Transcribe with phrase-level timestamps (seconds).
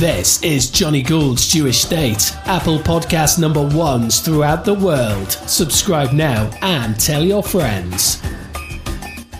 [0.00, 5.30] This is Johnny Gould's Jewish State, Apple Podcast number ones throughout the world.
[5.30, 8.18] Subscribe now and tell your friends.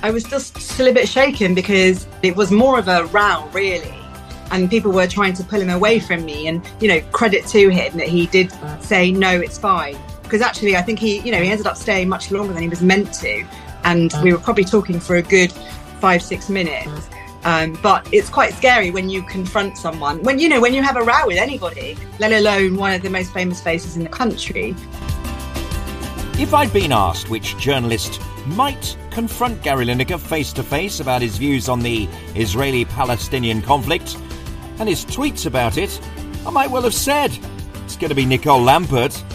[0.02, 3.94] I was just still a bit shaken because it was more of a row, really.
[4.50, 6.46] And people were trying to pull him away from me.
[6.46, 8.52] And, you know, credit to him that he did
[8.82, 9.96] say, no, it's fine.
[10.22, 12.68] Because actually, I think he, you know, he ended up staying much longer than he
[12.68, 13.46] was meant to.
[13.84, 15.52] And we were probably talking for a good
[16.00, 17.08] five, six minutes.
[17.44, 20.96] Um, but it's quite scary when you confront someone, when you know, when you have
[20.96, 24.74] a row with anybody, let alone one of the most famous faces in the country.
[26.38, 31.38] If I'd been asked which journalist might confront Gary Lineker face to face about his
[31.38, 34.16] views on the Israeli Palestinian conflict
[34.78, 36.00] and his tweets about it,
[36.46, 37.30] I might well have said
[37.84, 39.22] it's going to be Nicole Lampert.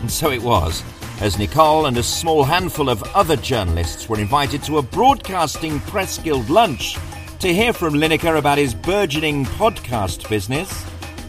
[0.00, 0.82] And so it was,
[1.20, 6.16] as Nicole and a small handful of other journalists were invited to a broadcasting press
[6.16, 6.96] guild lunch
[7.40, 10.84] to hear from Lineker about his burgeoning podcast business.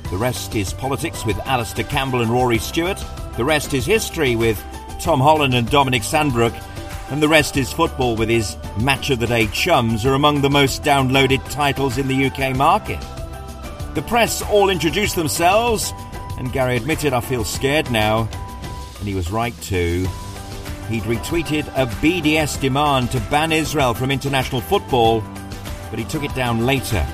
[0.10, 3.02] The rest is politics with Alastair Campbell and Rory Stewart.
[3.38, 4.62] The rest is history with
[5.00, 6.54] Tom Holland and Dominic Sandbrook.
[7.12, 10.50] And the rest is football with his Match of the Day chums are among the
[10.50, 13.00] most downloaded titles in the UK market.
[13.94, 15.94] The press all introduced themselves,
[16.38, 18.28] and Gary admitted, I feel scared now.
[19.00, 20.06] And he was right too.
[20.90, 25.24] He'd retweeted a BDS demand to ban Israel from international football
[25.92, 27.06] but he took it down later.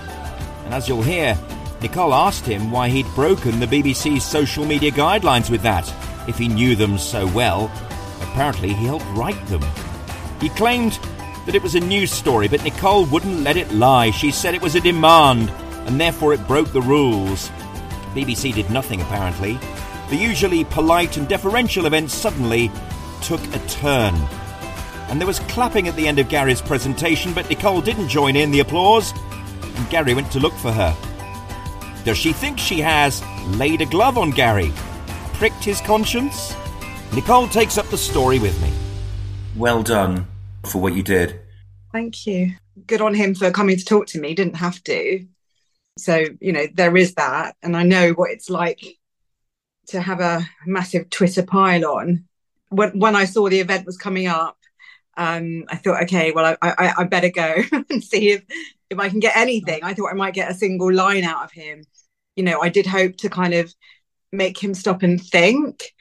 [0.64, 1.38] And as you'll hear,
[1.82, 5.92] Nicole asked him why he'd broken the BBC's social media guidelines with that,
[6.28, 7.72] if he knew them so well.
[8.22, 9.62] Apparently, he helped write them.
[10.40, 10.94] He claimed
[11.46, 14.12] that it was a news story, but Nicole wouldn't let it lie.
[14.12, 15.50] She said it was a demand,
[15.88, 17.50] and therefore it broke the rules.
[18.14, 19.60] BBC did nothing, apparently.
[20.10, 22.72] The usually polite and deferential event suddenly
[23.22, 24.16] took a turn
[25.10, 28.52] and there was clapping at the end of Gary's presentation, but Nicole didn't join in
[28.52, 29.14] the applause,
[29.64, 30.96] and Gary went to look for her.
[32.04, 33.24] Does she think she has
[33.58, 34.72] laid a glove on Gary?
[35.34, 36.56] Pricked his conscience?
[37.14, 38.72] Nicole takes up the story with me.
[39.56, 40.28] Well done
[40.66, 41.40] for what you did.
[41.92, 42.54] Thank you.
[42.86, 44.36] Good on him for coming to talk to me.
[44.36, 45.26] Didn't have to.
[45.98, 47.56] So, you know, there is that.
[47.64, 48.82] And I know what it's like
[49.88, 52.26] to have a massive Twitter pile on.
[52.70, 54.57] When, when I saw the event was coming up,
[55.18, 57.56] um, I thought, okay, well, I, I, I better go
[57.90, 58.44] and see if,
[58.90, 59.84] if I can get anything.
[59.84, 61.84] I thought I might get a single line out of him.
[62.36, 63.74] You know, I did hope to kind of
[64.32, 65.92] make him stop and think.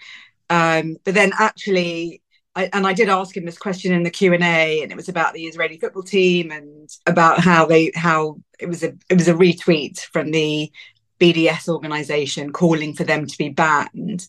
[0.51, 2.23] Um, but then actually,
[2.55, 4.97] I, and I did ask him this question in the Q and A, and it
[4.97, 9.15] was about the Israeli football team and about how they how it was a it
[9.15, 10.71] was a retweet from the
[11.19, 14.27] BDS organization calling for them to be banned.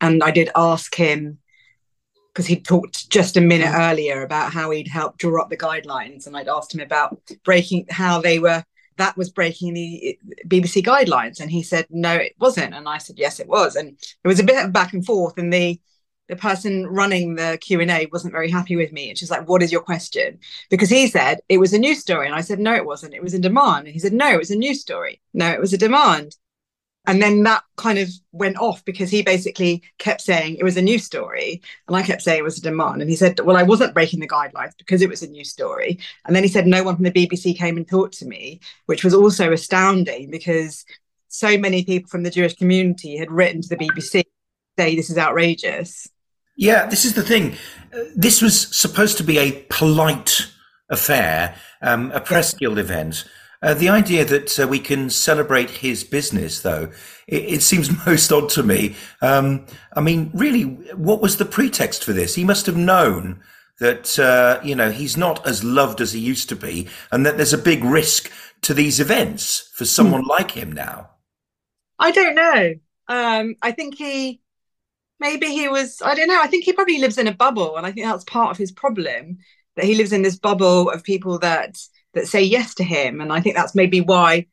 [0.00, 1.38] And I did ask him
[2.32, 6.26] because he talked just a minute earlier about how he'd helped draw up the guidelines,
[6.26, 8.64] and I'd asked him about breaking how they were
[8.98, 13.18] that was breaking the BBC guidelines, and he said no, it wasn't, and I said
[13.18, 15.80] yes, it was, and there was a bit of back and forth, and the
[16.28, 19.10] the person running the q&a wasn't very happy with me.
[19.10, 20.38] And she's like what is your question?
[20.70, 22.26] Because he said it was a news story.
[22.26, 23.12] And i said no it wasn't.
[23.12, 23.86] It was a demand.
[23.86, 25.20] And he said no it was a news story.
[25.34, 26.36] No it was a demand
[27.06, 30.82] and then that kind of went off because he basically kept saying it was a
[30.82, 31.60] news story.
[31.88, 33.00] And i kept saying it was a demand.
[33.00, 35.98] And he said well i wasn't breaking the guidelines because it was a news story.
[36.24, 39.04] And then he said no one from the bbc came and talked to me which
[39.04, 40.84] was also astounding because
[41.28, 44.22] so many people from the jewish community had written to the bbc
[44.78, 46.08] say this is outrageous.
[46.56, 47.56] Yeah this is the thing.
[48.14, 50.48] This was supposed to be a polite
[50.88, 53.24] affair um, a press guild event
[53.62, 56.90] uh, the idea that uh, we can celebrate his business, though,
[57.26, 58.96] it, it seems most odd to me.
[59.20, 60.64] Um, I mean, really,
[60.94, 62.34] what was the pretext for this?
[62.34, 63.40] He must have known
[63.78, 67.36] that uh, you know he's not as loved as he used to be, and that
[67.36, 68.30] there's a big risk
[68.62, 70.30] to these events for someone hmm.
[70.30, 71.10] like him now.
[71.98, 72.74] I don't know.
[73.08, 74.40] Um, I think he
[75.20, 76.02] maybe he was.
[76.04, 76.40] I don't know.
[76.40, 78.72] I think he probably lives in a bubble, and I think that's part of his
[78.72, 79.38] problem
[79.76, 81.78] that he lives in this bubble of people that
[82.14, 83.20] that say yes to him.
[83.20, 84.46] And i think that's maybe why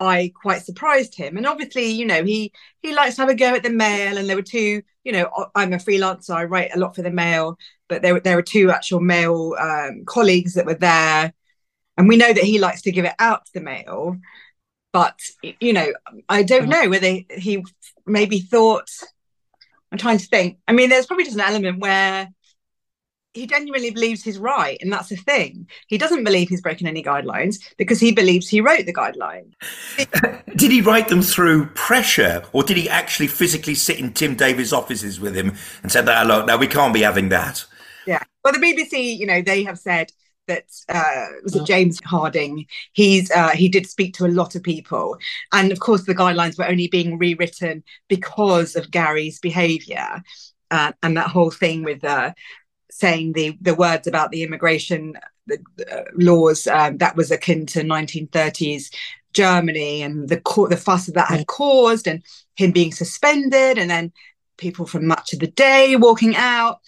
[0.00, 1.36] i quite surprised him.
[1.36, 4.18] And obviously you know he he likes to have a go at the mail.
[4.18, 6.34] And there were two you know i'm a freelancer.
[6.34, 7.58] I write a lot for the mail.
[7.88, 11.32] But there, there were two actual mail um, colleagues that were there.
[11.98, 14.18] And we know that he likes to give it out to the mail.
[14.92, 15.18] But
[15.60, 15.92] you know
[16.28, 17.64] i don't know whether he
[18.06, 18.88] maybe thought
[19.90, 20.58] i'm trying to think.
[20.68, 22.28] I mean there's probably just an element where
[23.34, 25.66] he genuinely believes he's right and that's the thing.
[25.86, 29.52] He doesn't believe he's broken any guidelines because he believes he wrote the guideline.
[30.56, 34.72] Did he write them through pressure or did he actually physically sit in Tim Davie's
[34.72, 37.64] offices with him and said that look no we can't be having that.
[38.06, 38.22] Yeah.
[38.44, 40.12] Well the bbc you know they have said
[40.48, 42.66] that uh, was it James Harding.
[42.92, 45.16] He's uh, he did speak to a lot of people,
[45.52, 50.20] and of course the guidelines were only being rewritten because of Gary's behaviour
[50.72, 52.32] uh, and that whole thing with uh,
[52.92, 55.14] saying the the words about the immigration
[55.46, 55.58] the,
[55.90, 58.90] uh, laws um, that was akin to 1930s
[59.32, 62.22] Germany and the the fuss that, that had caused, and
[62.54, 64.12] him being suspended, and then
[64.56, 66.80] people from Match of the Day walking out.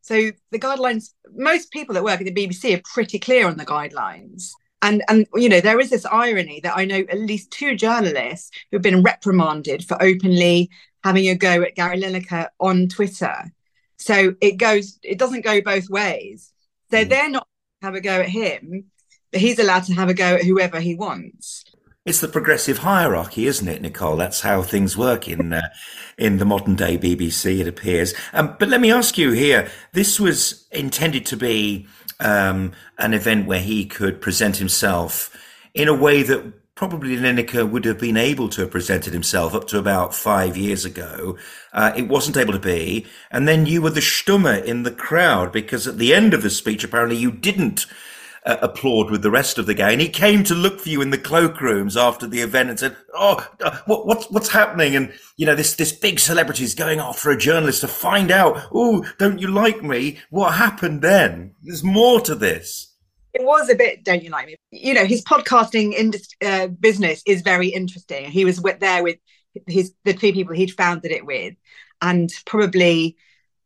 [0.00, 3.66] So the guidelines, most people that work at the BBC are pretty clear on the
[3.66, 4.50] guidelines.
[4.82, 8.50] And and you know, there is this irony that I know at least two journalists
[8.70, 10.70] who've been reprimanded for openly
[11.04, 13.52] having a go at Gary Lineker on Twitter.
[14.00, 16.52] So it goes, it doesn't go both ways.
[16.90, 17.08] So mm.
[17.08, 17.46] they're not
[17.82, 18.84] have a go at him,
[19.30, 21.64] but he's allowed to have a go at whoever he wants.
[22.06, 24.16] It's the progressive hierarchy, isn't it, Nicole?
[24.16, 25.68] That's how things work in uh,
[26.16, 28.14] in the modern day BBC, it appears.
[28.32, 31.86] Um, but let me ask you here: this was intended to be
[32.18, 35.36] um, an event where he could present himself
[35.74, 39.66] in a way that probably Lineker would have been able to have presented himself up
[39.66, 41.36] to about five years ago.
[41.74, 45.52] Uh, it wasn't able to be, and then you were the stummer in the crowd
[45.52, 47.84] because at the end of the speech, apparently you didn't
[48.46, 49.92] uh, applaud with the rest of the gang.
[49.92, 52.96] And he came to look for you in the cloakrooms after the event and said,
[53.12, 56.98] "Oh, uh, what, what's what's happening?" And you know, this this big celebrity is going
[56.98, 58.58] after a journalist to find out.
[58.72, 60.20] Oh, don't you like me?
[60.30, 61.56] What happened then?
[61.62, 62.89] There's more to this.
[63.32, 64.56] It was a bit, don't you like me?
[64.70, 68.30] You know, his podcasting industry, uh, business is very interesting.
[68.30, 69.18] He was with, there with
[69.66, 71.54] his the two people he'd founded it with,
[72.00, 73.16] and probably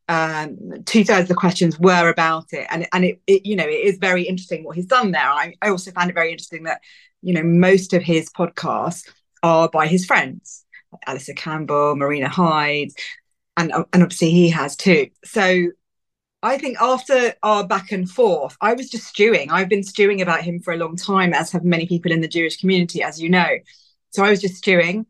[0.09, 3.65] um, two thirds of the questions were about it, and and it, it, you know
[3.65, 5.23] it is very interesting what he's done there.
[5.23, 6.81] I, I also found it very interesting that
[7.23, 9.09] you know most of his podcasts
[9.43, 10.65] are by his friends,
[11.07, 12.91] like Campbell, Marina Hyde,
[13.57, 15.09] and and obviously he has too.
[15.25, 15.69] So
[16.45, 19.51] I think after our back and forth, I was just stewing.
[19.51, 22.29] I've been stewing about him for a long time, as have many people in the
[22.29, 23.49] Jewish community, as you know.
[24.11, 25.07] So I was just stewing,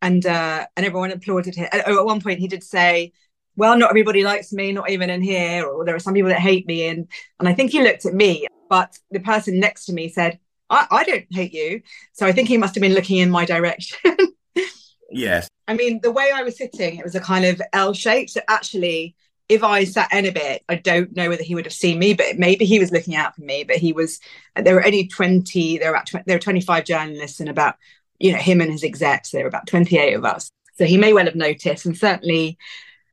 [0.00, 1.68] and uh, and everyone applauded him.
[1.72, 3.12] At one point, he did say
[3.58, 6.38] well, not everybody likes me, not even in here, or there are some people that
[6.38, 6.86] hate me.
[6.86, 7.08] And
[7.40, 10.38] and I think he looked at me, but the person next to me said,
[10.70, 11.82] I, I don't hate you.
[12.12, 14.16] So I think he must have been looking in my direction.
[15.10, 15.48] yes.
[15.66, 18.30] I mean, the way I was sitting, it was a kind of L shape.
[18.30, 19.16] So actually,
[19.48, 22.14] if I sat in a bit, I don't know whether he would have seen me,
[22.14, 23.64] but maybe he was looking out for me.
[23.64, 24.20] But he was,
[24.54, 27.76] there were only 20, there were, about there were 25 journalists and about,
[28.18, 30.50] you know, him and his execs, there were about 28 of us.
[30.74, 31.86] So he may well have noticed.
[31.86, 32.58] And certainly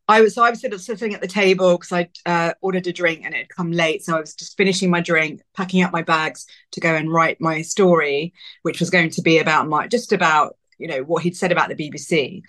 [0.08, 2.86] I was so I was sort of sitting at the table because I uh, ordered
[2.86, 5.81] a drink and it had come late, so I was just finishing my drink, packing
[5.81, 9.68] up my bags to go and write my story, which was going to be about
[9.68, 12.44] my just about you know what he'd said about the BBC,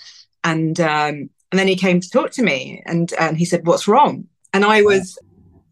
[0.44, 3.88] and um, and then he came to talk to me and and he said, "What's
[3.88, 5.18] wrong?" And I was,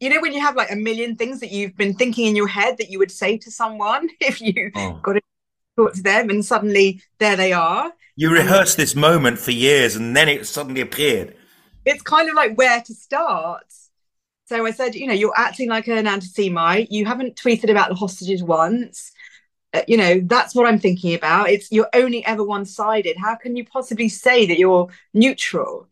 [0.01, 2.49] you know, when you have like a million things that you've been thinking in your
[2.49, 5.01] head that you would say to someone if you oh.
[5.03, 5.21] got to
[5.77, 7.93] talk to them, and suddenly there they are.
[8.17, 11.37] You rehearsed this moment for years, and then it suddenly appeared
[11.85, 13.67] it's kind of like where to start.
[14.47, 16.91] So I said, you know, you're acting like an anti-Semite.
[16.91, 19.13] You haven't tweeted about the hostages once.
[19.75, 21.51] Uh, you know, that's what I'm thinking about.
[21.51, 23.17] It's you're only ever one-sided.
[23.19, 25.89] How can you possibly say that you're neutral?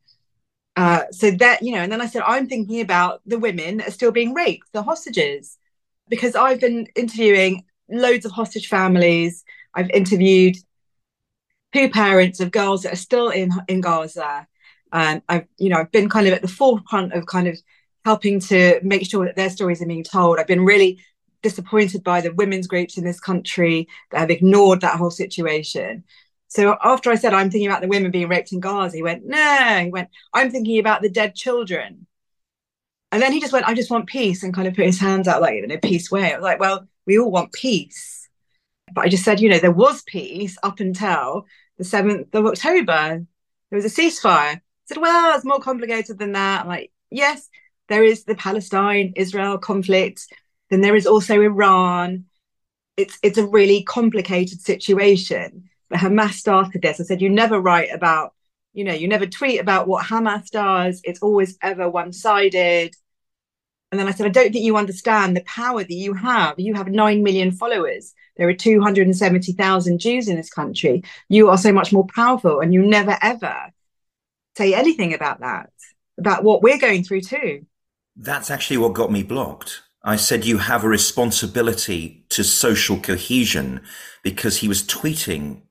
[0.77, 3.89] Uh, so that you know, and then I said, I'm thinking about the women that
[3.89, 5.59] are still being raped, the hostages,
[6.09, 9.45] because I've been interviewing loads of hostage families.
[9.75, 10.57] I've interviewed
[11.75, 14.47] two parents of girls that are still in in Gaza
[14.93, 17.59] um, I've you know I've been kind of at the forefront of kind of
[18.05, 20.39] helping to make sure that their stories are being told.
[20.39, 21.01] I've been really
[21.43, 26.05] disappointed by the women's groups in this country that have ignored that whole situation.
[26.49, 29.25] So after I said I'm thinking about the women being raped in Gaza, he went,
[29.25, 32.07] no, he went, I'm thinking about the dead children.
[33.11, 35.29] And then he just went, I just want peace and kind of put his hands
[35.29, 36.33] out like in a peace way.
[36.33, 38.29] I was like, well, we all want peace.
[38.95, 41.47] But I just said, you know, there was peace up until
[41.79, 43.27] the 7th of October.
[43.71, 44.61] There was a ceasefire
[44.93, 46.63] said, well, it's more complicated than that.
[46.63, 47.49] I'm like, yes,
[47.89, 50.27] there is the Palestine Israel conflict,
[50.73, 52.25] then there is also Iran.
[52.97, 55.69] It's it's a really complicated situation.
[55.89, 57.01] But Hamas started this.
[57.01, 58.33] I said, you never write about,
[58.73, 61.03] you know, you never tweet about what Hamas does.
[61.05, 62.95] It's always ever one-sided.
[63.91, 66.59] And then I said, I don't think you understand the power that you have.
[66.59, 68.15] You have 9 million followers.
[68.39, 71.05] There are 270,000 Jews in this country.
[71.29, 73.71] You are so much more powerful, and you never ever
[74.57, 75.71] say anything about that,
[76.17, 77.67] about what we're going through too.
[78.17, 79.83] That's actually what got me blocked.
[80.05, 83.83] I said you have a responsibility to social cohesion
[84.23, 85.63] because he was tweeting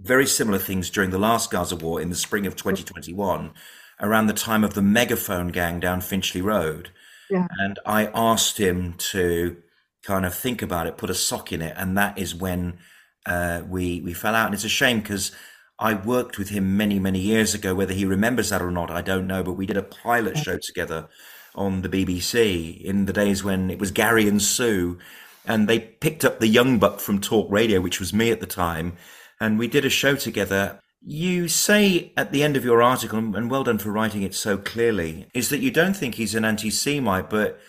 [0.00, 3.52] very similar things during the last Gaza war in the spring of 2021
[4.00, 6.90] around the time of the megaphone gang down Finchley Road.
[7.30, 7.46] Yeah.
[7.58, 9.56] And I asked him to
[10.02, 12.78] kind of think about it, put a sock in it, and that is when
[13.26, 14.46] uh, we we fell out.
[14.46, 15.32] And it's a shame because
[15.78, 17.74] I worked with him many many years ago.
[17.74, 19.42] Whether he remembers that or not, I don't know.
[19.42, 21.08] But we did a pilot show together
[21.54, 24.98] on the BBC in the days when it was Gary and Sue,
[25.46, 28.46] and they picked up the young buck from Talk Radio, which was me at the
[28.46, 28.96] time,
[29.40, 30.80] and we did a show together.
[31.00, 34.56] You say at the end of your article, and well done for writing it so
[34.56, 37.60] clearly, is that you don't think he's an anti Semite, but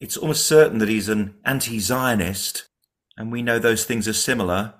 [0.00, 2.68] it's almost certain that he's an anti Zionist,
[3.16, 4.74] and we know those things are similar.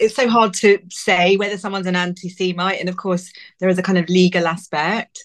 [0.00, 3.78] It's so hard to say whether someone's an anti Semite, and of course, there is
[3.78, 5.24] a kind of legal aspect.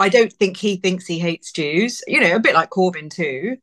[0.00, 3.56] I don't think he thinks he hates Jews, you know, a bit like Corbyn too.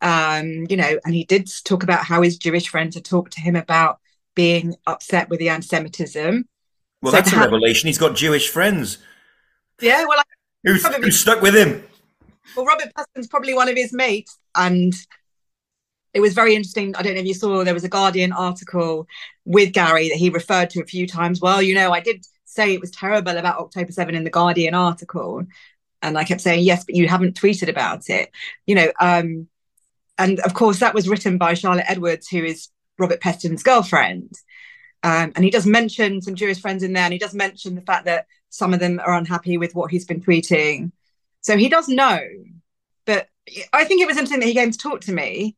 [0.00, 3.40] Um, you know, and he did talk about how his Jewish friends had talked to
[3.40, 4.00] him about
[4.34, 6.48] being upset with the anti-Semitism.
[7.00, 7.88] Well, so that's a revelation.
[7.88, 8.98] He's got Jewish friends.
[9.80, 10.22] Yeah, well,
[10.64, 11.84] who's, probably, who's stuck with him?
[12.56, 14.92] Well, Robert Peston's probably one of his mates, and
[16.14, 16.94] it was very interesting.
[16.96, 19.06] I don't know if you saw there was a Guardian article
[19.44, 21.40] with Gary that he referred to a few times.
[21.40, 24.74] Well, you know, I did say it was terrible about October 7 in the Guardian
[24.74, 25.44] article.
[26.02, 28.30] And I kept saying, yes, but you haven't tweeted about it.
[28.66, 29.48] You know, um,
[30.18, 32.68] and of course, that was written by Charlotte Edwards, who is
[32.98, 34.34] Robert Peston's girlfriend.
[35.02, 37.82] Um, and he does mention some Jewish friends in there, and he does mention the
[37.82, 40.92] fact that some of them are unhappy with what he's been tweeting.
[41.40, 42.20] So he does know.
[43.04, 43.28] But
[43.72, 45.56] I think it was interesting that he came to talk to me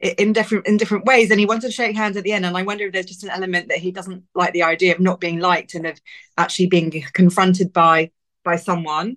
[0.00, 2.44] in different in different ways, and he wanted to shake hands at the end.
[2.44, 5.00] And I wonder if there's just an element that he doesn't like the idea of
[5.00, 6.00] not being liked and of
[6.36, 8.10] actually being confronted by
[8.44, 9.16] by someone.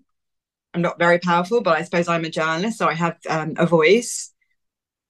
[0.73, 3.65] I'm not very powerful, but I suppose I'm a journalist, so I have um, a
[3.65, 4.33] voice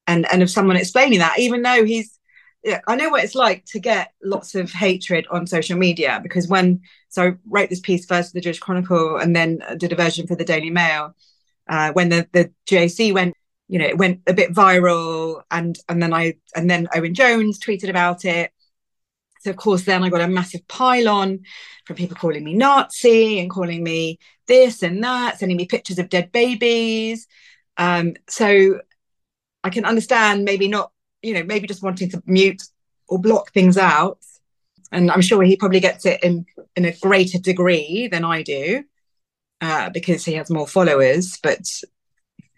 [0.08, 2.20] and and of someone explaining that even though he's
[2.64, 6.48] yeah, I know what it's like to get lots of hatred on social media because
[6.48, 9.98] when so I wrote this piece first for the Jewish Chronicle and then did a
[9.98, 11.14] version for the Daily Mail.
[11.70, 13.36] Uh, when the the JC went,
[13.68, 17.60] you know, it went a bit viral, and and then I and then Owen Jones
[17.60, 18.52] tweeted about it.
[19.44, 21.42] So of course, then I got a massive pile-on
[21.86, 26.10] from people calling me Nazi and calling me this and that, sending me pictures of
[26.10, 27.28] dead babies.
[27.76, 28.80] Um, so
[29.64, 32.64] I can understand maybe not, you know, maybe just wanting to mute
[33.10, 34.20] or block things out.
[34.94, 36.46] And I'm sure he probably gets it in
[36.76, 38.84] in a greater degree than I do,
[39.60, 41.68] uh, because he has more followers, but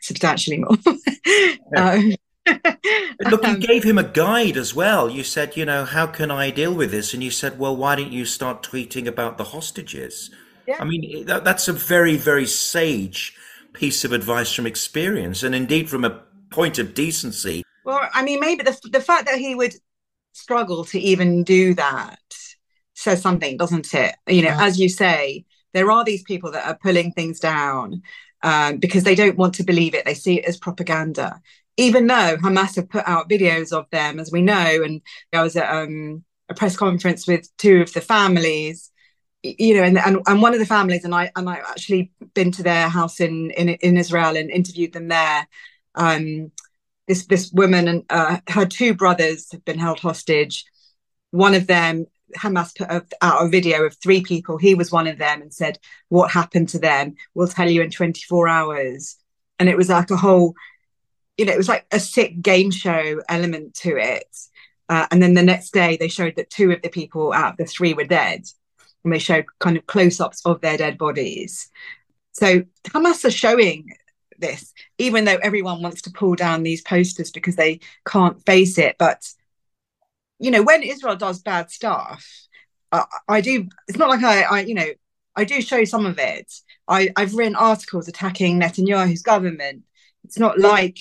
[0.01, 0.77] substantially more.
[1.77, 2.13] um,
[2.48, 5.10] Look, you um, gave him a guide as well.
[5.10, 7.14] You said, you know, how can I deal with this?
[7.14, 10.30] And you said, well, why don't you start tweeting about the hostages?
[10.68, 10.78] Yeah.
[10.80, 13.36] I mean, that, that's a very, very sage
[13.74, 17.64] piece of advice from experience, and indeed from a point of decency.
[17.84, 19.75] Well, I mean, maybe the the fact that he would
[20.34, 22.20] struggle to even do that
[22.94, 24.16] says something, doesn't it?
[24.28, 24.66] You know, yeah.
[24.66, 28.02] as you say, there are these people that are pulling things down
[28.46, 30.06] um, because they don't want to believe it.
[30.06, 31.42] They see it as propaganda.
[31.75, 35.02] Even though Hamas have put out videos of them, as we know, and
[35.34, 38.92] I was at um, a press conference with two of the families,
[39.44, 42.52] you know, and, and and one of the families, and I and I actually been
[42.54, 45.48] to their house in in, in Israel and interviewed them there
[45.96, 46.52] um,
[47.08, 50.66] this this woman and uh, her two brothers have been held hostage.
[51.32, 52.06] One of them,
[52.38, 52.89] Hamas put
[53.22, 54.58] out a video of three people.
[54.58, 55.79] He was one of them and said,
[56.10, 57.15] "What happened to them?
[57.34, 59.17] We'll tell you in 24 hours."
[59.60, 60.55] And it was like a whole,
[61.38, 64.27] you know, it was like a sick game show element to it.
[64.89, 67.58] Uh, and then the next day, they showed that two of the people out of
[67.58, 68.44] the three were dead,
[69.03, 71.70] and they showed kind of close-ups of their dead bodies.
[72.34, 73.89] So Hamas are showing
[74.38, 78.98] this, even though everyone wants to pull down these posters because they can't face it.
[79.00, 79.27] But
[80.39, 82.25] you know, when Israel does bad stuff,
[82.92, 83.68] I, I do.
[83.88, 84.88] It's not like I, I, you know,
[85.36, 86.51] I do show some of it.
[86.88, 89.84] I, I've written articles attacking Netanyahu's government.
[90.24, 91.00] It's not like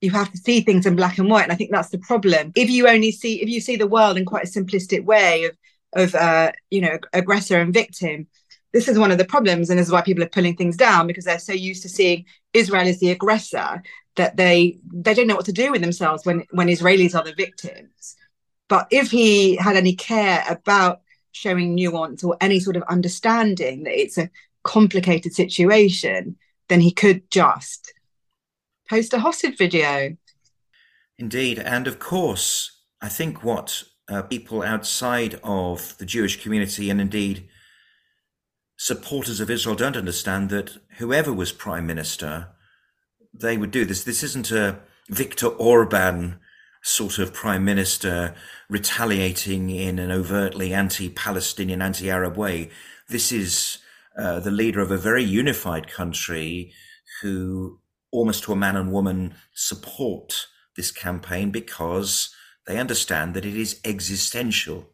[0.00, 2.52] you have to see things in black and white, and I think that's the problem.
[2.54, 5.56] If you only see, if you see the world in quite a simplistic way of
[5.94, 8.26] of uh, you know aggressor and victim,
[8.72, 11.06] this is one of the problems, and this is why people are pulling things down
[11.06, 13.82] because they're so used to seeing Israel as the aggressor
[14.16, 17.34] that they they don't know what to do with themselves when when Israelis are the
[17.34, 18.16] victims.
[18.68, 21.00] But if he had any care about
[21.32, 24.30] showing nuance or any sort of understanding that it's a
[24.62, 26.36] complicated situation,
[26.68, 27.92] then he could just
[28.88, 30.16] post a hostage video.
[31.18, 37.00] Indeed, and of course, I think what uh, people outside of the Jewish community and
[37.00, 37.48] indeed
[38.76, 42.48] supporters of Israel don't understand that whoever was prime minister,
[43.34, 44.04] they would do this.
[44.04, 46.38] This isn't a Viktor Orban
[46.82, 48.34] sort of prime minister
[48.68, 52.70] retaliating in an overtly anti-Palestinian, anti-Arab way.
[53.08, 53.78] This is
[54.16, 56.72] uh, the leader of a very unified country
[57.22, 57.80] who
[58.10, 62.34] almost to a man and woman support this campaign because
[62.66, 64.88] they understand that it is existential.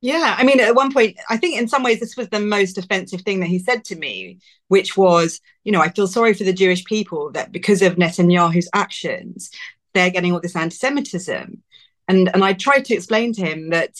[0.00, 2.78] Yeah, I mean, at one point, I think in some ways this was the most
[2.78, 6.44] offensive thing that he said to me, which was, you know, I feel sorry for
[6.44, 9.50] the Jewish people that because of Netanyahu's actions,
[9.94, 11.62] they're getting all this anti-Semitism,
[12.08, 13.94] and and I tried to explain to him that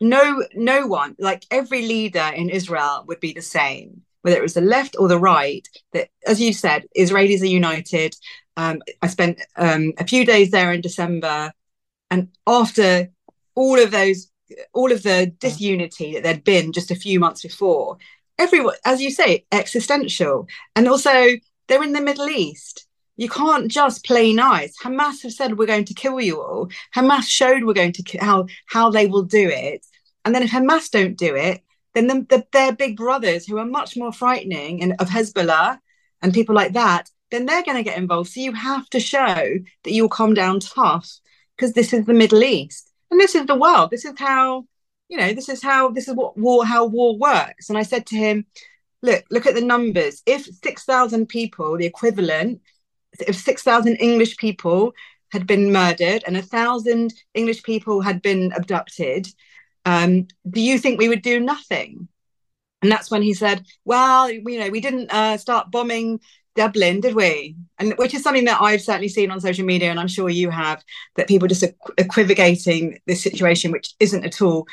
[0.00, 4.54] no, no one, like every leader in Israel, would be the same, whether it was
[4.54, 5.66] the left or the right.
[5.92, 8.14] That, as you said, Israelis are united.
[8.58, 11.52] Um, I spent um, a few days there in December,
[12.10, 13.08] and after
[13.54, 14.30] all of those
[14.72, 17.98] all of the disunity that there'd been just a few months before.
[18.38, 20.46] Everyone, as you say, existential.
[20.74, 22.85] And also, they're in the Middle East.
[23.16, 24.76] You can't just play nice.
[24.82, 26.68] Hamas have said we're going to kill you all.
[26.94, 29.86] Hamas showed we're going to ki- how how they will do it.
[30.24, 31.62] And then if Hamas don't do it,
[31.94, 35.78] then the, the, their big brothers, who are much more frightening, and of Hezbollah
[36.20, 38.30] and people like that, then they're going to get involved.
[38.30, 39.24] So you have to show
[39.84, 41.10] that you'll calm down tough
[41.56, 44.66] because this is the Middle East and this is the world this is how
[45.08, 48.06] you know this is how this is what war how war works and i said
[48.06, 48.44] to him
[49.02, 52.60] look look at the numbers if 6000 people the equivalent
[53.20, 54.92] if 6000 english people
[55.32, 59.28] had been murdered and a thousand english people had been abducted
[59.84, 62.08] um, do you think we would do nothing
[62.82, 66.20] and that's when he said well you know we didn't uh, start bombing
[66.56, 67.54] Dublin, did we?
[67.78, 70.50] And which is something that I've certainly seen on social media, and I'm sure you
[70.50, 70.82] have,
[71.14, 71.64] that people just
[71.98, 74.66] equivocating this situation, which isn't at all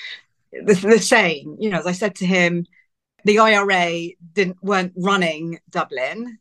[0.51, 1.57] the, the same.
[1.59, 2.65] You know, as I said to him,
[3.25, 6.39] the IRA didn't weren't running Dublin.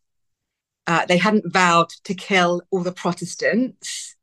[0.86, 4.16] Uh, they hadn't vowed to kill all the Protestants,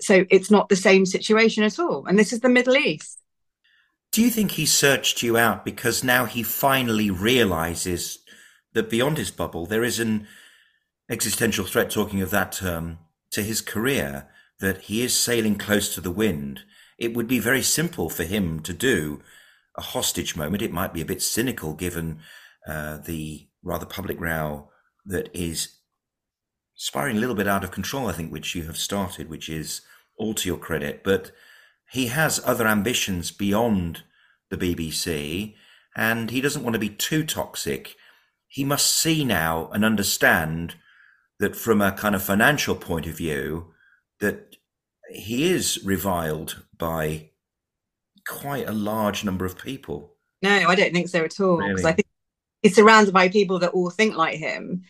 [0.00, 2.04] so it's not the same situation at all.
[2.06, 3.20] And this is the Middle East.
[4.12, 8.18] Do you think he searched you out because now he finally realizes
[8.74, 10.26] that beyond his bubble there is an
[11.10, 12.98] existential threat, talking of that term,
[13.30, 14.28] to his career,
[14.60, 16.60] that he is sailing close to the wind,
[16.98, 19.20] it would be very simple for him to do
[19.76, 20.62] a hostage moment.
[20.62, 22.20] It might be a bit cynical given
[22.66, 24.70] uh, the rather public row
[25.04, 25.76] that is
[26.74, 29.82] spiraling a little bit out of control, I think, which you have started, which is
[30.16, 31.02] all to your credit.
[31.04, 31.32] But
[31.90, 34.02] he has other ambitions beyond
[34.50, 35.54] the BBC,
[35.96, 37.94] and he doesn't want to be too toxic.
[38.48, 40.76] He must see now and understand
[41.38, 43.72] that from a kind of financial point of view,
[44.20, 44.56] that
[45.10, 47.30] he is reviled by
[48.26, 50.14] quite a large number of people.
[50.42, 51.58] No, I don't think so at all.
[51.58, 51.84] Because really?
[51.84, 52.06] I think
[52.62, 54.82] he's surrounded by people that all think like him.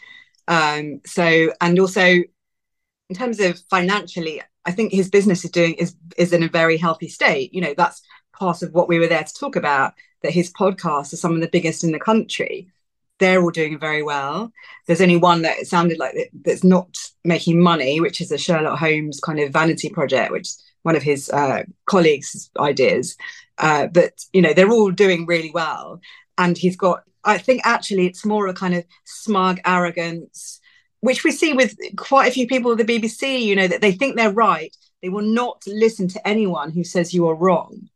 [0.49, 5.97] Um, so, and also in terms of financially, I think his business is doing is
[6.17, 7.53] is in a very healthy state.
[7.55, 8.03] You know, that's
[8.33, 9.95] part of what we were there to talk about.
[10.23, 12.73] That his podcasts are some of the biggest in the country
[13.19, 14.53] they're all doing very well.
[14.87, 19.21] There's only one that sounded like that's not making money, which is a Sherlock Holmes
[19.21, 20.49] kind of vanity project, which
[20.83, 23.17] one of his uh, colleagues' ideas.
[23.59, 26.01] Uh, but you know, they're all doing really well,
[26.39, 27.03] and he's got.
[27.27, 30.61] I think actually it's more a kind of smug arrogance,
[31.01, 33.43] which we see with quite a few people at the BBC.
[33.43, 34.77] You know that they think they're right.
[35.03, 37.89] They will not listen to anyone who says you are wrong.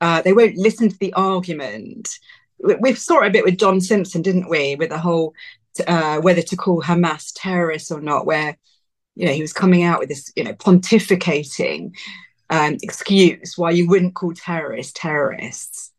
[0.00, 2.18] Uh, they won't listen to the argument
[2.58, 4.76] we saw a bit with John Simpson, didn't we?
[4.76, 5.34] With the whole
[5.86, 8.56] uh, whether to call Hamas terrorists or not, where
[9.14, 11.92] you know he was coming out with this, you know, pontificating
[12.50, 15.92] um, excuse why you wouldn't call terrorists terrorists.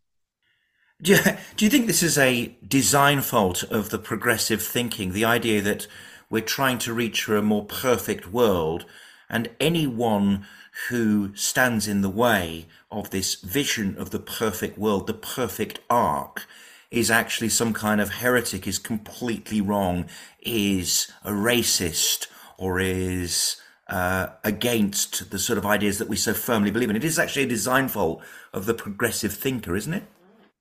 [1.02, 1.18] Do you,
[1.56, 5.14] do you think this is a design fault of the progressive thinking?
[5.14, 5.88] The idea that
[6.30, 8.86] we're trying to reach for a more perfect world,
[9.30, 10.46] and anyone
[10.90, 16.46] who stands in the way of this vision of the perfect world, the perfect arc,
[16.92, 20.06] is actually some kind of heretic, is completely wrong,
[20.42, 23.58] is a racist, or is
[23.88, 26.96] uh, against the sort of ideas that we so firmly believe in.
[26.96, 28.22] It is actually a design fault
[28.54, 30.04] of the progressive thinker, isn't it?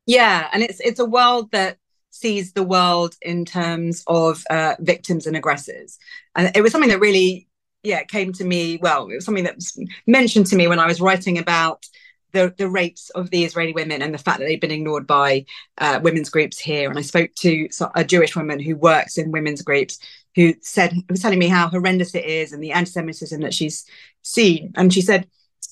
[0.09, 1.77] Yeah, and it's it's a world that
[2.11, 5.99] sees the world in terms of uh, victims and aggressors,
[6.35, 7.47] and it was something that really
[7.85, 10.87] yeah came to me well it was something that was mentioned to me when i
[10.87, 11.87] was writing about
[12.33, 15.47] the, the rapes of the Israeli women and the fact that they've been ignored by
[15.79, 16.89] uh, women's groups here.
[16.91, 19.99] And I spoke to a Jewish woman who works in women's groups
[20.35, 23.85] who said, was telling me how horrendous it is and the anti Semitism that she's
[24.23, 24.73] seen.
[24.77, 25.27] And she said,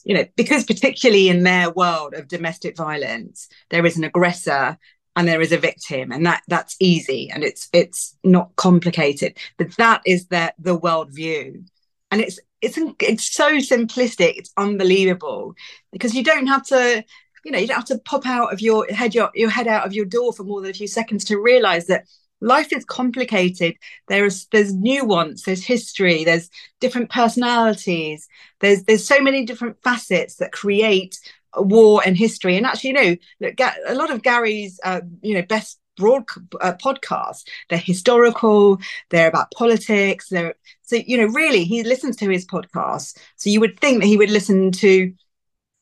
[0.07, 4.79] you know, because particularly in their world of domestic violence, there is an aggressor
[5.17, 9.37] and there is a victim and that that's easy and it's it's not complicated.
[9.59, 11.65] But that is the the world view
[12.13, 15.55] and it's it's it's so simplistic it's unbelievable
[15.91, 17.05] because you don't have to
[17.45, 19.87] you know you don't have to pop out of your head your, your head out
[19.87, 22.05] of your door for more than a few seconds to realize that
[22.41, 23.77] life is complicated.
[24.09, 28.29] There's there's nuance there's history there's different personalities.
[28.61, 31.19] There's there's so many different facets that create
[31.57, 32.57] war and history.
[32.57, 36.25] And actually you know look, a lot of gary's uh, you know best broad
[36.61, 42.29] uh, podcasts they're historical they're about politics they're so you know really he listens to
[42.29, 43.17] his podcasts.
[43.37, 45.15] So you would think that he would listen to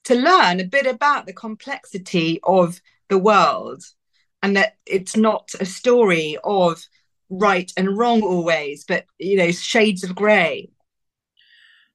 [0.05, 3.83] to learn a bit about the complexity of the world
[4.45, 6.79] and that it's not a story of
[7.31, 10.69] right and wrong always, but you know, shades of grey.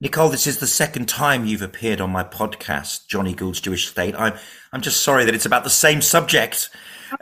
[0.01, 4.15] Nicole, this is the second time you've appeared on my podcast, Johnny Gould's Jewish State.
[4.17, 4.33] I'm
[4.73, 6.71] I'm just sorry that it's about the same subject.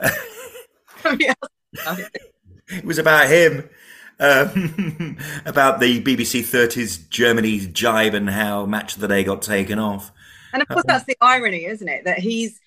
[1.04, 1.36] it
[2.84, 3.68] was about him.
[4.20, 9.78] Um, about the BBC 30s Germany jibe and how Match of the Day got taken
[9.78, 10.10] off.
[10.54, 12.04] And of course, that's the irony, isn't it?
[12.04, 12.58] That he's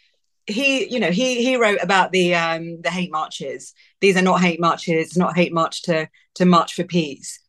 [0.48, 3.74] he you know he he wrote about the um the hate marches.
[4.00, 7.40] These are not hate marches it's not hate march to to march for peace.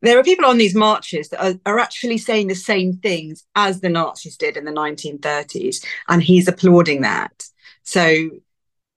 [0.00, 3.80] There are people on these marches that are, are actually saying the same things as
[3.80, 7.44] the nazis did in the 1930s and he's applauding that.
[7.84, 8.30] So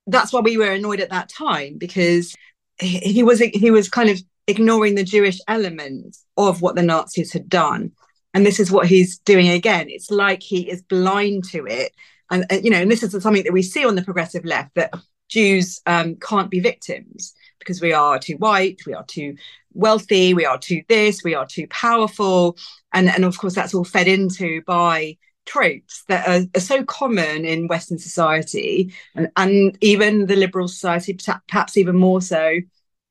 [0.08, 2.36] that's why we were annoyed at that time because
[2.80, 7.34] he, he was he was kind of ignoring the jewish element of what the nazis
[7.34, 7.92] had done.
[8.34, 9.90] And this is what he's doing again.
[9.90, 11.94] It's like he is blind to it
[12.32, 14.94] and you know and this is something that we see on the progressive left that
[15.28, 19.36] jews um, can't be victims because we are too white we are too
[19.76, 22.58] wealthy we are too this we are too powerful.
[22.94, 27.46] And and of course that's all fed into by tropes that are, are so common
[27.46, 31.16] in western society and, and even the liberal society
[31.48, 32.56] perhaps even more so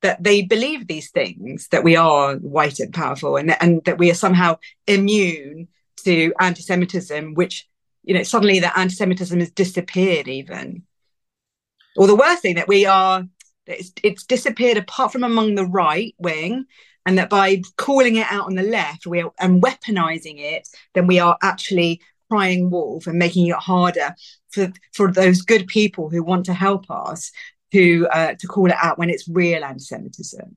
[0.02, 4.10] that they believe these things that we are white and powerful and, and that we
[4.10, 4.56] are somehow
[4.88, 7.68] immune to anti-semitism which
[8.04, 10.82] you know suddenly that anti-semitism has disappeared even.
[11.96, 13.24] Or the worst thing that we are
[13.66, 16.66] it's, it's disappeared apart from among the right wing
[17.06, 21.06] and that by calling it out on the left we are, and weaponizing it then
[21.06, 24.14] we are actually crying wolf and making it harder
[24.50, 27.30] for for those good people who want to help us
[27.72, 30.56] to uh, to call it out when it's real anti-semitism.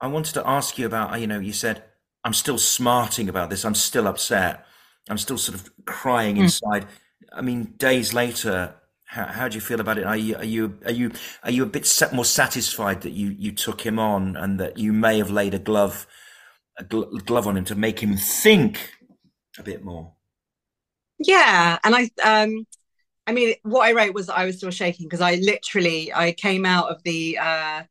[0.00, 1.84] I wanted to ask you about you know you said
[2.24, 3.64] i'm still smarting about this.
[3.64, 4.64] I'm still upset
[5.08, 6.42] I'm still sort of crying mm.
[6.42, 6.86] inside.
[7.32, 8.74] I mean, days later,
[9.06, 10.04] how, how, do you feel about it?
[10.04, 13.52] Are you are you are you are you a bit more satisfied that you you
[13.52, 16.06] took him on and that you may have laid a glove
[16.78, 18.92] a gl- glove on him to make him think
[19.58, 20.12] a bit more?
[21.18, 22.66] Yeah, and I um
[23.26, 26.64] I mean what I wrote was I was still shaking because I literally I came
[26.64, 27.82] out of the uh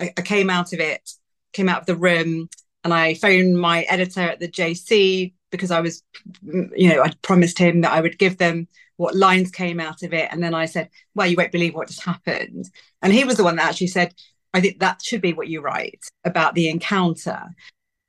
[0.00, 1.10] I, I came out of it
[1.52, 2.48] came out of the room
[2.84, 6.02] and I phoned my editor at the JC because I was,
[6.42, 10.12] you know, I'd promised him that I would give them what lines came out of
[10.12, 10.28] it.
[10.30, 12.68] And then I said, well, you won't believe what just happened.
[13.00, 14.14] And he was the one that actually said,
[14.52, 17.42] I think that should be what you write about the encounter.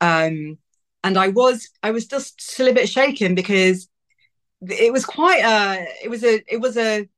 [0.00, 0.58] Um,
[1.04, 3.88] and I was, I was just still a bit shaken because
[4.60, 7.08] it was quite a, it was a, it was a,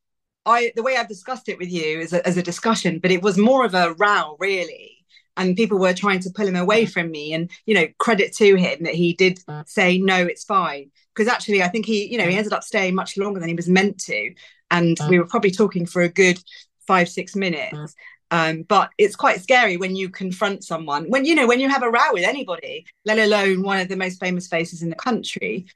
[0.45, 3.23] I, the way I've discussed it with you is a, as a discussion, but it
[3.23, 5.02] was more of a row really
[5.37, 8.55] and people were trying to pull him away from me and you know credit to
[8.55, 10.91] him that he did say no it's fine.
[11.15, 13.55] Because actually i think he you know he ended up staying much longer than he
[13.55, 14.35] was meant to
[14.71, 16.39] and we were probably talking for a good
[16.87, 17.95] five six minutes.
[18.31, 21.83] Um, but it's quite scary when you confront someone when you know when you have
[21.83, 25.67] a row with anybody let alone one of the most famous faces in the country.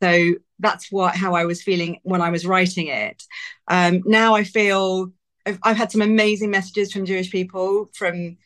[0.00, 3.22] So that's what how i was feeling when i was writing it.
[3.68, 5.12] Um, now i feel
[5.44, 8.36] I've, I've had some amazing messages from jewish people from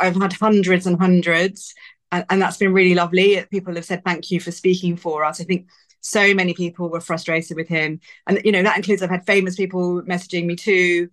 [0.00, 1.74] I've had hundreds and hundreds,
[2.10, 3.44] and, and that's been really lovely.
[3.50, 5.40] People have said thank you for speaking for us.
[5.40, 5.68] I think
[6.00, 9.56] so many people were frustrated with him, and you know that includes I've had famous
[9.56, 11.08] people messaging me too.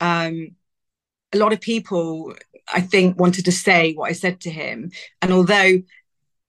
[0.00, 0.56] Um,
[1.32, 2.34] a lot of people,
[2.72, 4.90] I think, wanted to say what I said to him,
[5.22, 5.82] and although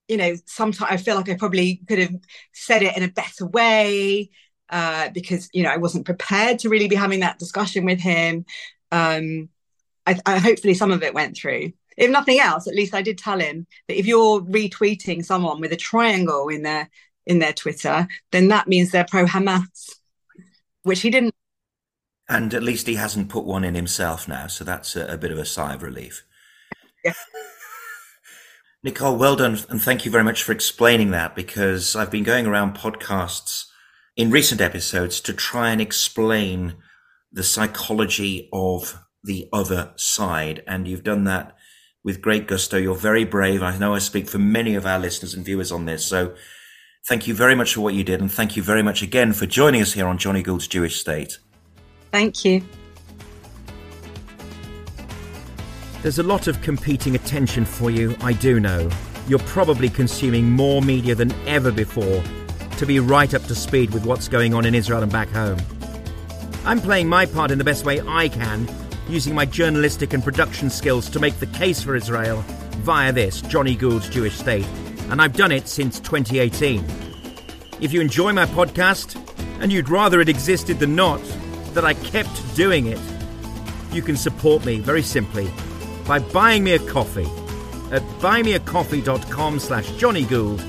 [0.07, 2.15] you know sometimes I feel like I probably could have
[2.53, 4.29] said it in a better way
[4.69, 8.45] uh, because you know I wasn't prepared to really be having that discussion with him.
[8.91, 9.49] Um,
[10.05, 11.73] I, I, hopefully some of it went through.
[11.97, 15.71] If nothing else, at least I did tell him that if you're retweeting someone with
[15.71, 16.89] a triangle in their
[17.25, 19.95] in their Twitter, then that means they're pro Hamas,
[20.83, 21.33] which he didn't.
[22.29, 25.31] And at least he hasn't put one in himself now, so that's a, a bit
[25.31, 26.23] of a sigh of relief.
[27.03, 27.13] Yeah.
[28.83, 32.45] Nicole, well done, and thank you very much for explaining that because I've been going
[32.45, 33.65] around podcasts
[34.15, 36.75] in recent episodes to try and explain
[37.31, 40.63] the psychology of the other side.
[40.67, 41.55] And you've done that
[42.03, 42.77] with great gusto.
[42.77, 43.63] You're very brave.
[43.63, 46.05] I know I speak for many of our listeners and viewers on this.
[46.05, 46.35] So
[47.07, 48.21] thank you very much for what you did.
[48.21, 51.39] And thank you very much again for joining us here on Johnny Gould's Jewish State.
[52.11, 52.63] Thank you.
[56.01, 58.91] There's a lot of competing attention for you, I do know.
[59.27, 62.23] You're probably consuming more media than ever before
[62.77, 65.57] to be right up to speed with what's going on in Israel and back home.
[66.63, 68.67] I'm playing my part in the best way I can,
[69.07, 72.43] using my journalistic and production skills to make the case for Israel
[72.79, 74.67] via this, Johnny Gould's Jewish State,
[75.09, 76.83] and I've done it since 2018.
[77.81, 79.21] If you enjoy my podcast,
[79.59, 81.21] and you'd rather it existed than not,
[81.73, 82.99] that I kept doing it,
[83.91, 85.49] you can support me very simply
[86.07, 87.27] by buying me a coffee
[87.91, 90.63] at buymeacoffee.com slash Johnny Gould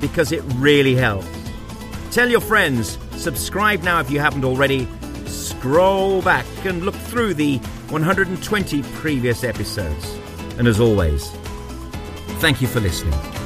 [0.00, 1.26] because it really helps.
[2.10, 4.88] Tell your friends, subscribe now if you haven't already,
[5.28, 7.58] scroll back and look through the
[7.90, 10.18] 120 previous episodes.
[10.58, 11.30] And as always,
[12.40, 13.37] thank you for listening.